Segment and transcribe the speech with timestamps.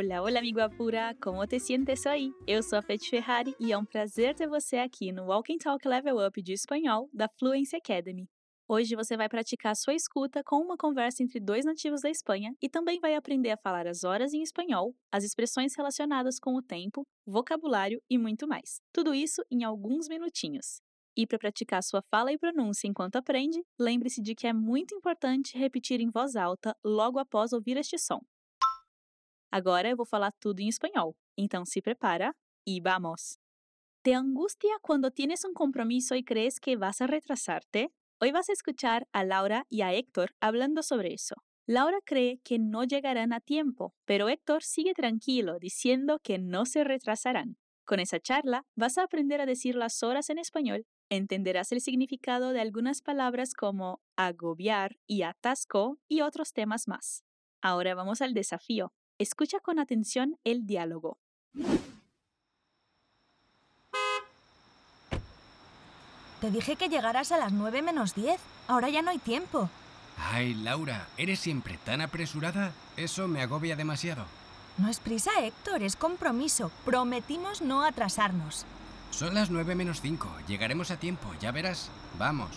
[0.00, 1.12] Olá, olá, amigo apura!
[1.20, 2.32] Como te sientes aí?
[2.46, 5.58] Eu sou a Fete Ferrari e é um prazer ter você aqui no Walk and
[5.58, 8.28] Talk Level Up de espanhol da Fluency Academy.
[8.68, 12.68] Hoje você vai praticar sua escuta com uma conversa entre dois nativos da Espanha e
[12.68, 17.04] também vai aprender a falar as horas em espanhol, as expressões relacionadas com o tempo,
[17.26, 18.80] vocabulário e muito mais.
[18.92, 20.80] Tudo isso em alguns minutinhos.
[21.16, 25.58] E para praticar sua fala e pronúncia enquanto aprende, lembre-se de que é muito importante
[25.58, 28.20] repetir em voz alta logo após ouvir este som.
[29.50, 32.34] Agora eu vou falar tudo em espanhol, então se prepara
[32.66, 33.38] y vamos.
[34.02, 37.90] ¿Te angustia cuando tienes un compromiso y crees que vas a retrasarte?
[38.20, 41.36] Hoy vas a escuchar a Laura y a Héctor hablando sobre eso.
[41.66, 46.84] Laura cree que no llegarán a tiempo, pero Héctor sigue tranquilo diciendo que no se
[46.84, 47.56] retrasarán.
[47.84, 52.52] Con esa charla vas a aprender a decir las horas en español, entenderás el significado
[52.52, 57.24] de algunas palabras como agobiar y atasco y otros temas más.
[57.62, 58.92] Ahora vamos al desafío.
[59.18, 61.18] Escucha con atención el diálogo.
[66.40, 68.40] Te dije que llegaras a las 9 menos 10.
[68.68, 69.68] Ahora ya no hay tiempo.
[70.16, 72.72] Ay, Laura, ¿eres siempre tan apresurada?
[72.96, 74.24] Eso me agobia demasiado.
[74.76, 76.70] No es prisa, Héctor, es compromiso.
[76.84, 78.66] Prometimos no atrasarnos.
[79.10, 80.28] Son las 9 menos 5.
[80.46, 81.90] Llegaremos a tiempo, ya verás.
[82.20, 82.50] Vamos.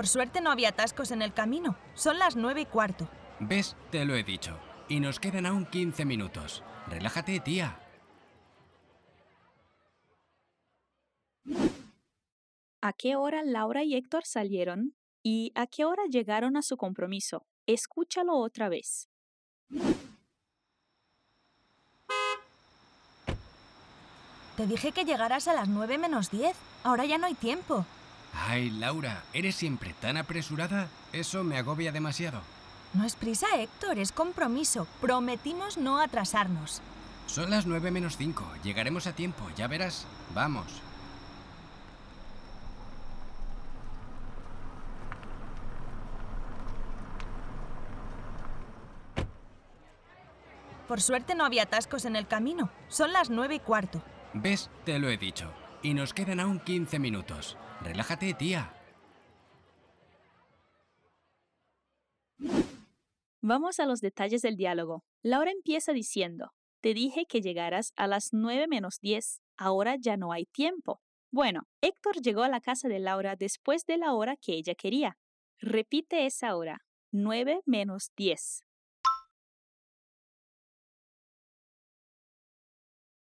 [0.00, 1.76] Por suerte no había atascos en el camino.
[1.92, 3.06] Son las 9 y cuarto.
[3.38, 3.76] ¿Ves?
[3.90, 4.58] Te lo he dicho.
[4.88, 6.64] Y nos quedan aún 15 minutos.
[6.88, 7.78] Relájate, tía.
[12.80, 14.94] ¿A qué hora Laura y Héctor salieron?
[15.22, 17.44] ¿Y a qué hora llegaron a su compromiso?
[17.66, 19.10] Escúchalo otra vez.
[24.56, 26.56] Te dije que llegaras a las 9 menos 10.
[26.84, 27.84] Ahora ya no hay tiempo.
[28.32, 30.88] Ay, Laura, ¿eres siempre tan apresurada?
[31.12, 32.40] Eso me agobia demasiado.
[32.94, 34.86] No es prisa, Héctor, es compromiso.
[35.00, 36.80] Prometimos no atrasarnos.
[37.26, 38.44] Son las 9 menos 5.
[38.64, 40.06] Llegaremos a tiempo, ya verás.
[40.34, 40.66] Vamos.
[50.88, 52.68] Por suerte no había atascos en el camino.
[52.88, 54.02] Son las 9 y cuarto.
[54.34, 54.70] ¿Ves?
[54.84, 55.52] Te lo he dicho.
[55.82, 57.56] Y nos quedan aún 15 minutos.
[57.82, 58.74] Relájate, tía.
[63.40, 65.04] Vamos a los detalles del diálogo.
[65.22, 66.52] Laura empieza diciendo,
[66.82, 71.00] te dije que llegaras a las 9 menos 10, ahora ya no hay tiempo.
[71.30, 75.16] Bueno, Héctor llegó a la casa de Laura después de la hora que ella quería.
[75.58, 78.64] Repite esa hora, 9 menos 10.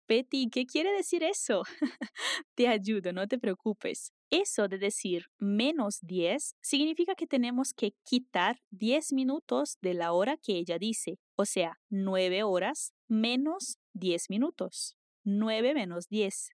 [0.08, 1.64] Betty, ¿qué quiere decir eso?
[2.56, 4.14] te ayudo, no te preocupes.
[4.30, 10.38] Eso de decir menos 10 significa que tenemos que quitar 10 minutos de la hora
[10.38, 14.96] que ella dice, o sea, 9 horas menos 10 minutos.
[15.24, 16.50] 9 menos 10.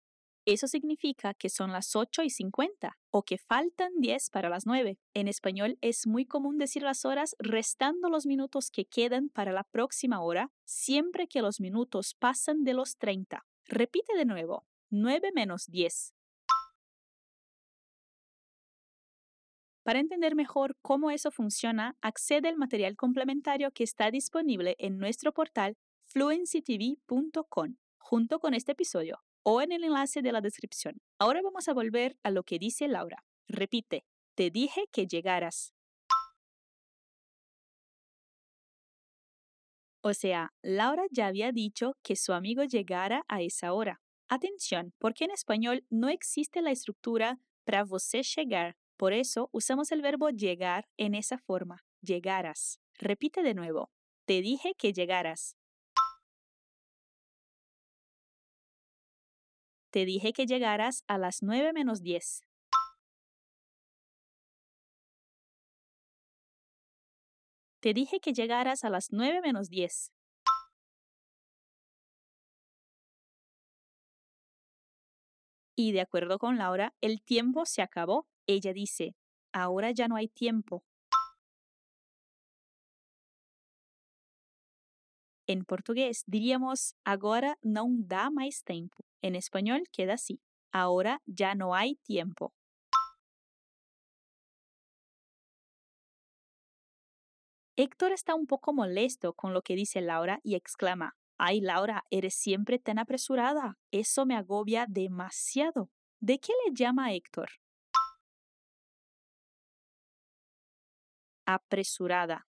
[0.50, 4.98] Eso significa que son las 8 y 50 o que faltan 10 para las 9.
[5.12, 9.64] En español es muy común decir las horas restando los minutos que quedan para la
[9.64, 13.44] próxima hora siempre que los minutos pasan de los 30.
[13.66, 14.64] Repite de nuevo.
[14.88, 16.14] 9 menos 10.
[19.82, 25.34] Para entender mejor cómo eso funciona, accede al material complementario que está disponible en nuestro
[25.34, 25.76] portal
[26.06, 29.20] fluencytv.com junto con este episodio
[29.50, 31.00] o en el enlace de la descripción.
[31.18, 33.24] Ahora vamos a volver a lo que dice Laura.
[33.48, 34.04] Repite,
[34.34, 35.72] te dije que llegaras.
[40.02, 44.02] O sea, Laura ya había dicho que su amigo llegara a esa hora.
[44.28, 50.02] Atención, porque en español no existe la estructura para você chegar, por eso usamos el
[50.02, 52.80] verbo llegar en esa forma, llegaras.
[52.98, 53.90] Repite de nuevo.
[54.26, 55.57] Te dije que llegaras.
[59.90, 62.42] Te dije que llegaras a las 9 menos 10.
[67.80, 70.12] Te dije que llegaras a las 9 menos 10.
[75.74, 78.26] Y de acuerdo con Laura, el tiempo se acabó.
[78.46, 79.14] Ella dice,
[79.52, 80.82] ahora ya no hay tiempo.
[85.50, 89.02] En portugués diríamos, agora não dá mais tempo.
[89.22, 90.42] En español queda así,
[90.72, 92.52] ahora ya no hay tiempo.
[97.76, 102.34] Héctor está un poco molesto con lo que dice Laura y exclama, Ay Laura, eres
[102.34, 105.88] siempre tan apresurada, eso me agobia demasiado.
[106.20, 107.48] ¿De qué le llama Héctor?
[111.46, 112.47] Apresurada.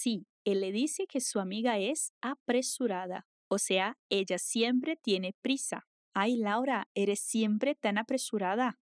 [0.00, 5.88] Sí, él le dice que su amiga es apresurada, o sea, ella siempre tiene prisa.
[6.14, 8.78] Ay, Laura, eres siempre tan apresurada.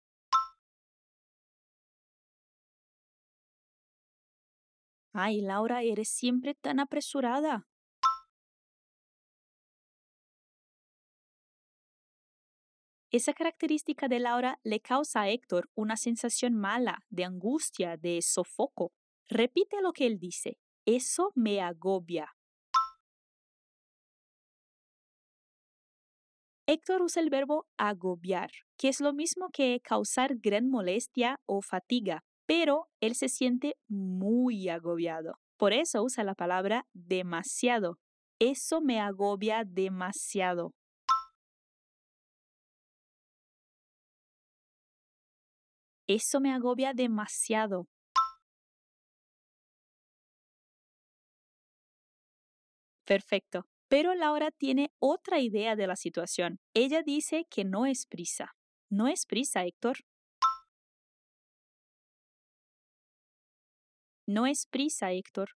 [5.13, 7.65] Ay, Laura, eres siempre tan apresurada.
[13.09, 18.91] Esa característica de Laura le causa a Héctor una sensación mala, de angustia, de sofoco.
[19.29, 20.59] Repite lo que él dice.
[20.87, 22.35] Eso me agobia.
[26.67, 32.23] Héctor usa el verbo agobiar, que es lo mismo que causar gran molestia o fatiga,
[32.45, 35.39] pero él se siente muy agobiado.
[35.57, 37.97] Por eso usa la palabra demasiado.
[38.39, 40.75] Eso me agobia demasiado.
[46.07, 47.87] Eso me agobia demasiado.
[53.05, 53.67] Perfecto.
[53.87, 56.59] Pero Laura tiene otra idea de la situación.
[56.73, 58.55] Ella dice que no es prisa.
[58.89, 59.97] No es prisa, Héctor.
[64.27, 65.49] No es prisa, Héctor.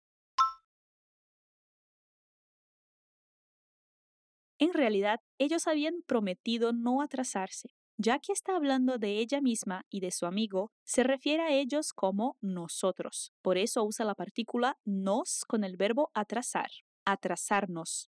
[4.60, 7.70] En realidad, ellos habían prometido no atrasarse.
[7.98, 11.94] Ya que está hablando de ella misma y de su amigo, se refiere a ellos
[11.94, 13.34] como nosotros.
[13.42, 16.70] Por eso usa la partícula nos con el verbo atrasar.
[17.12, 18.08] Atrasarnos.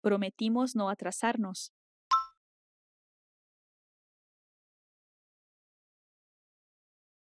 [0.00, 1.72] Prometimos no atrasarnos.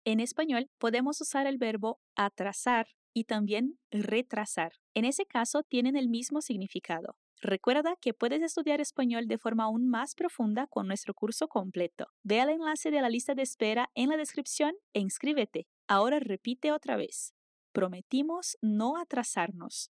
[0.04, 4.74] En español podemos usar el verbo atrasar y también retrasar.
[4.94, 7.16] En ese caso tienen el mismo significado.
[7.40, 12.08] Recuerda que puedes estudiar español de forma aún más profunda con nuestro curso completo.
[12.24, 15.68] Ve al enlace de la lista de espera en la descripción e inscríbete.
[15.88, 17.35] Ahora repite otra vez.
[17.76, 19.92] Prometimos no atrasarnos.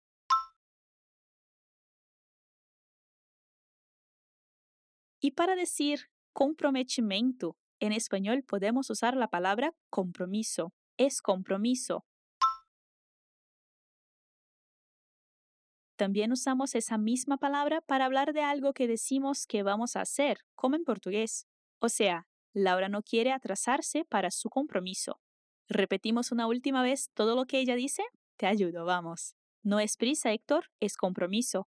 [5.18, 10.74] Y para decir comprometimento, en español podemos usar la palabra compromiso.
[10.98, 12.04] Es compromiso.
[15.96, 20.40] También usamos esa misma palabra para hablar de algo que decimos que vamos a hacer,
[20.54, 21.46] como en portugués.
[21.78, 25.22] O sea, Laura no quiere atrasarse para su compromiso.
[25.72, 28.02] ¿Repetimos una última vez todo lo que ella dice?
[28.36, 29.36] Te ayudo, vamos.
[29.62, 31.68] No es prisa, Héctor, es compromiso.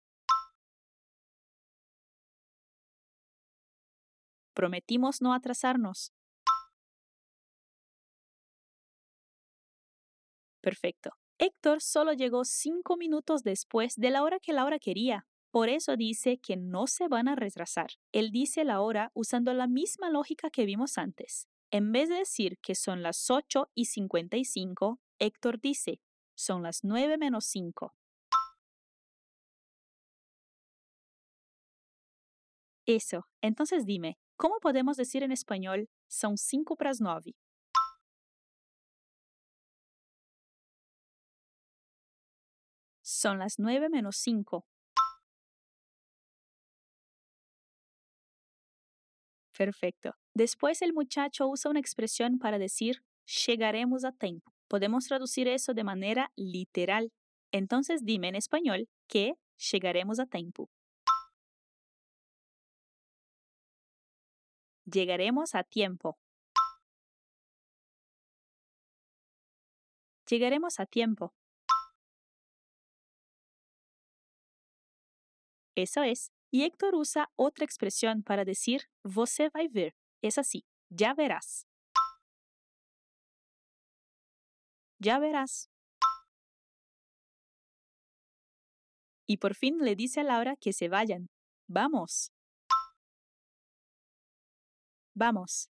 [4.53, 6.12] Prometimos no atrasarnos.
[10.59, 11.12] Perfecto.
[11.38, 15.25] Héctor solo llegó cinco minutos después de la hora que Laura quería.
[15.51, 17.91] Por eso dice que no se van a retrasar.
[18.12, 21.48] Él dice la hora usando la misma lógica que vimos antes.
[21.71, 26.01] En vez de decir que son las 8 y 55, Héctor dice,
[26.35, 27.94] son las 9 menos 5.
[32.85, 33.27] Eso.
[33.41, 37.35] Entonces dime, ¿Cómo podemos decir en español son 5 para las 9?
[43.01, 44.65] Son las 9 menos 5.
[49.57, 50.12] Perfecto.
[50.33, 53.03] Después el muchacho usa una expresión para decir
[53.47, 54.51] llegaremos a tiempo.
[54.67, 57.12] Podemos traducir eso de manera literal.
[57.51, 59.33] Entonces dime en español que
[59.71, 60.69] llegaremos a tiempo.
[64.85, 66.17] Llegaremos a tiempo.
[70.27, 71.33] Llegaremos a tiempo.
[75.75, 76.31] Eso es.
[76.55, 79.93] Y Héctor usa otra expresión para decir você vai ver.
[80.21, 81.67] Es así, ya verás.
[84.97, 85.69] Ya verás.
[89.27, 91.27] Y por fin le dice a Laura que se vayan.
[91.67, 92.31] Vamos.
[95.13, 95.69] Vamos.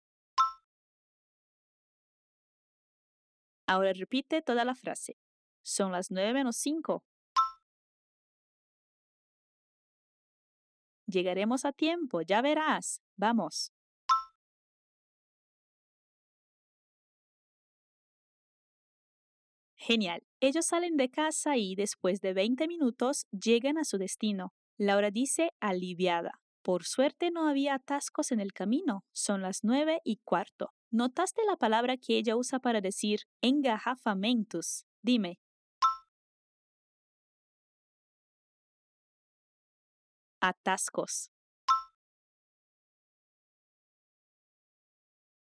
[3.68, 5.16] Ahora repite toda la frase.
[5.62, 7.04] Son las nueve menos cinco.
[11.12, 13.02] Llegaremos a tiempo, ya verás.
[13.16, 13.70] Vamos.
[19.76, 20.22] Genial.
[20.40, 24.54] Ellos salen de casa y después de 20 minutos llegan a su destino.
[24.78, 26.40] Laura dice aliviada.
[26.62, 29.04] Por suerte no había atascos en el camino.
[29.12, 30.70] Son las nueve y cuarto.
[30.90, 34.86] ¿Notaste la palabra que ella usa para decir engajafamentos?
[35.02, 35.40] Dime,
[40.44, 41.30] Atascos.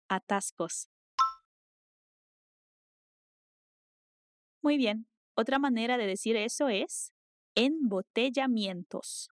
[0.09, 0.89] Atascos.
[4.63, 5.09] Muy bien.
[5.35, 7.13] Otra manera de decir eso es
[7.57, 9.29] embotellamientos.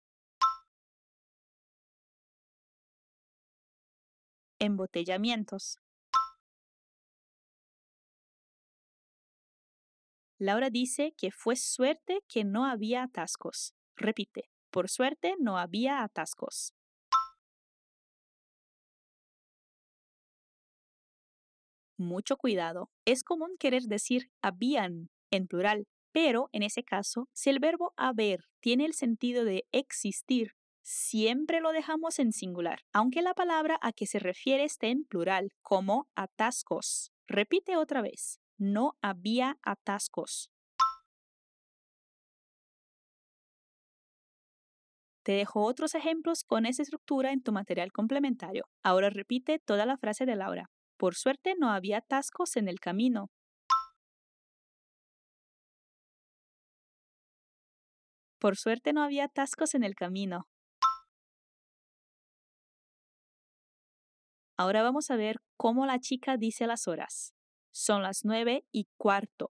[4.58, 5.78] Embotellamientos.
[10.40, 13.76] Laura dice que fue suerte que no había atascos.
[13.94, 16.74] Repite, por suerte no había atascos.
[21.96, 22.90] Mucho cuidado.
[23.04, 28.46] Es común querer decir habían en plural, pero en ese caso, si el verbo haber
[28.58, 34.08] tiene el sentido de existir, siempre lo dejamos en singular, aunque la palabra a que
[34.08, 37.12] se refiere esté en plural, como atascos.
[37.28, 38.40] Repite otra vez.
[38.58, 40.50] No había atascos.
[45.24, 48.66] Te dejo otros ejemplos con esa estructura en tu material complementario.
[48.82, 50.70] Ahora repite toda la frase de Laura.
[50.98, 53.30] Por suerte no había atascos en el camino.
[58.38, 60.46] Por suerte no había atascos en el camino.
[64.58, 67.32] Ahora vamos a ver cómo la chica dice las horas.
[67.72, 69.48] Son las nueve y cuarto.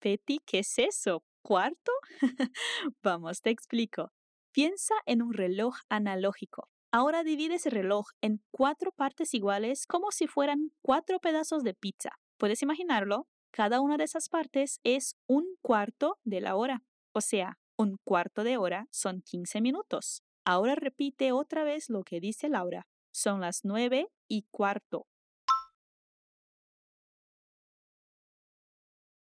[0.00, 1.22] Betty, ¿qué es eso?
[1.42, 1.92] ¿Cuarto?
[3.02, 4.12] Vamos, te explico.
[4.52, 6.68] Piensa en un reloj analógico.
[6.92, 12.10] Ahora divide ese reloj en cuatro partes iguales como si fueran cuatro pedazos de pizza.
[12.36, 13.28] ¿Puedes imaginarlo?
[13.52, 16.82] Cada una de esas partes es un cuarto de la hora.
[17.12, 20.22] O sea, un cuarto de hora son 15 minutos.
[20.44, 22.86] Ahora repite otra vez lo que dice Laura.
[23.12, 25.06] Son las nueve y cuarto.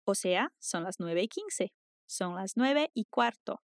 [0.10, 1.72] O sea, son las nueve y quince.
[2.08, 3.62] Son las nueve y cuarto.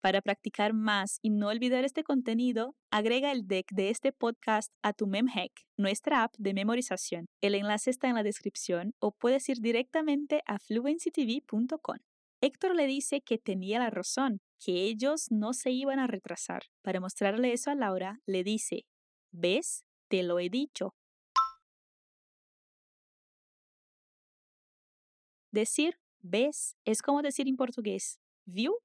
[0.00, 4.92] Para practicar más y no olvidar este contenido, agrega el deck de este podcast a
[4.92, 7.26] tu MemHack, nuestra app de memorización.
[7.40, 11.98] El enlace está en la descripción o puedes ir directamente a fluencytv.com.
[12.40, 16.64] Héctor le dice que tenía la razón, que ellos no se iban a retrasar.
[16.82, 18.84] Para mostrarle eso a Laura, le dice,
[19.30, 19.84] ¿ves?
[20.08, 20.96] Te lo he dicho.
[25.52, 28.78] Decir ves es como decir en portugués viu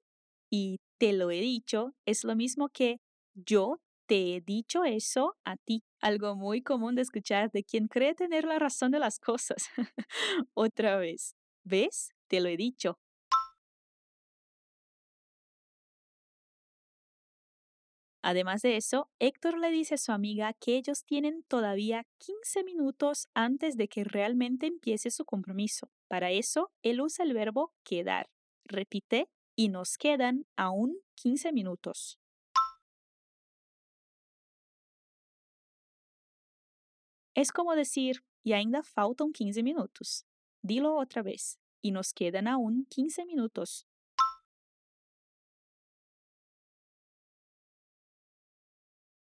[0.50, 3.00] y te lo he dicho es lo mismo que
[3.34, 5.82] yo te he dicho eso a ti.
[6.00, 9.68] Algo muy común de escuchar de quien cree tener la razón de las cosas.
[10.54, 11.34] Otra vez,
[11.64, 12.10] ¿ves?
[12.28, 12.98] Te lo he dicho.
[18.22, 23.28] Además de eso, Héctor le dice a su amiga que ellos tienen todavía 15 minutos
[23.34, 25.90] antes de que realmente empiece su compromiso.
[26.08, 28.30] Para eso, él usa el verbo quedar.
[28.64, 32.18] Repite, y nos quedan aún 15 minutos.
[37.34, 40.24] Es como decir, y ainda faltan 15 minutos.
[40.62, 43.86] Dilo otra vez, y nos quedan aún 15 minutos.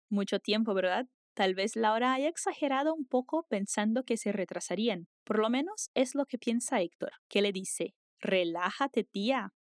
[0.09, 1.07] mucho tiempo, ¿verdad?
[1.37, 5.07] Tal vez Laura haya exagerado un poco pensando que se retrasarían.
[5.23, 9.53] Por lo menos es lo que piensa Héctor, que le dice, relájate tía.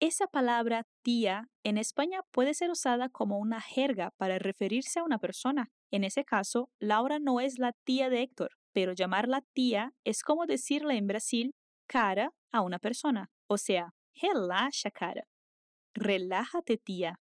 [0.00, 5.18] Esa palabra tía en España puede ser usada como una jerga para referirse a una
[5.18, 5.70] persona.
[5.90, 10.46] En ese caso, Laura no es la tía de Héctor, pero llamarla tía es como
[10.46, 11.54] decirle en Brasil
[11.86, 15.24] cara a una persona, o sea, relaxa cara.
[15.96, 17.18] Relájate, tía.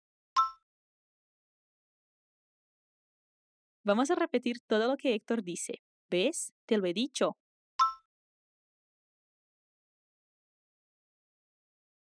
[3.86, 5.82] Vamos a repetir todo lo que Héctor dice.
[6.10, 6.54] ¿Ves?
[6.66, 7.38] Te lo he dicho.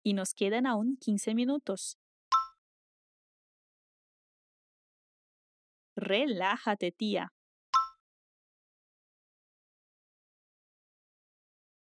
[0.02, 1.98] Y nos quedan aún 15 minutos.
[5.96, 7.32] Relájate, tía.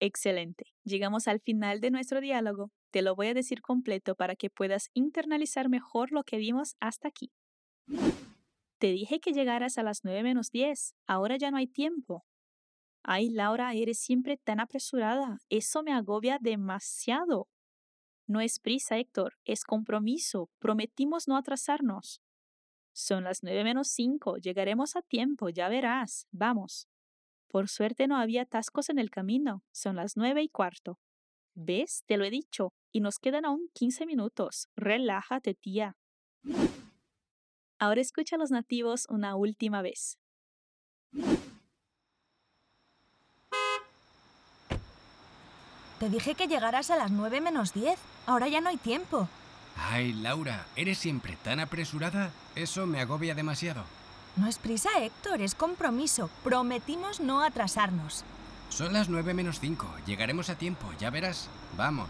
[0.00, 0.71] Excelente.
[0.84, 2.70] Llegamos al final de nuestro diálogo.
[2.90, 7.08] Te lo voy a decir completo para que puedas internalizar mejor lo que vimos hasta
[7.08, 7.30] aquí.
[8.78, 10.94] Te dije que llegaras a las 9 menos 10.
[11.06, 12.24] Ahora ya no hay tiempo.
[13.04, 15.38] Ay, Laura, eres siempre tan apresurada.
[15.48, 17.48] Eso me agobia demasiado.
[18.26, 20.50] No es prisa, Héctor, es compromiso.
[20.58, 22.20] Prometimos no atrasarnos.
[22.92, 24.38] Son las 9 menos 5.
[24.38, 26.26] Llegaremos a tiempo, ya verás.
[26.30, 26.88] Vamos.
[27.52, 29.62] Por suerte no había atascos en el camino.
[29.72, 30.98] Son las nueve y cuarto.
[31.54, 32.02] ¿Ves?
[32.06, 32.72] Te lo he dicho.
[32.90, 34.68] Y nos quedan aún 15 minutos.
[34.74, 35.94] Relájate, tía.
[37.78, 40.18] Ahora escucha a los nativos una última vez.
[45.98, 47.98] Te dije que llegaras a las 9 menos 10.
[48.24, 49.28] Ahora ya no hay tiempo.
[49.76, 52.30] Ay, Laura, ¿eres siempre tan apresurada?
[52.54, 53.84] Eso me agobia demasiado.
[54.36, 56.30] No es prisa, Héctor, es compromiso.
[56.42, 58.24] Prometimos no atrasarnos.
[58.70, 59.86] Son las 9 menos 5.
[60.06, 61.48] Llegaremos a tiempo, ya verás.
[61.76, 62.08] Vamos.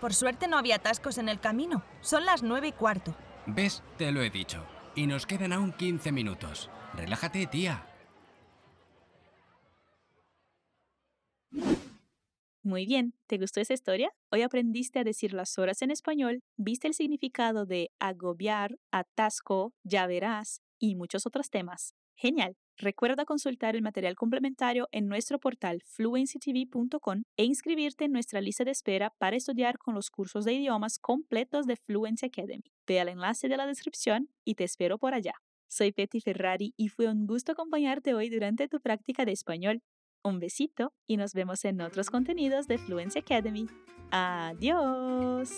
[0.00, 1.84] Por suerte no había atascos en el camino.
[2.00, 3.14] Son las 9 y cuarto.
[3.46, 3.84] ¿Ves?
[3.98, 4.66] Te lo he dicho.
[4.96, 6.68] Y nos quedan aún 15 minutos.
[6.94, 7.86] Relájate, tía.
[12.72, 14.14] Muy bien, ¿te gustó esa historia?
[14.30, 20.06] Hoy aprendiste a decir las horas en español, viste el significado de agobiar, atasco, ya
[20.06, 21.92] verás y muchos otros temas.
[22.16, 22.56] Genial.
[22.78, 28.70] Recuerda consultar el material complementario en nuestro portal fluencytv.com e inscribirte en nuestra lista de
[28.70, 32.72] espera para estudiar con los cursos de idiomas completos de Fluency Academy.
[32.86, 35.34] Ve al enlace de la descripción y te espero por allá.
[35.68, 39.82] Soy Betty Ferrari y fue un gusto acompañarte hoy durante tu práctica de español.
[40.24, 43.66] Un besito y nos vemos en otros contenidos de Fluency Academy.
[44.10, 45.50] Adiós.